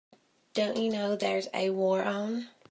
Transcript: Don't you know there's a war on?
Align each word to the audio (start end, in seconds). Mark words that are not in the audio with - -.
Don't 0.55 0.77
you 0.77 0.89
know 0.91 1.15
there's 1.15 1.47
a 1.53 1.69
war 1.69 2.03
on? 2.03 2.47